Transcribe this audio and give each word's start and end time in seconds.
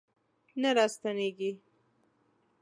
نه 0.61 0.69
راستنیږي 0.77 1.51